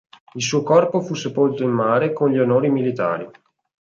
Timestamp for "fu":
1.01-1.13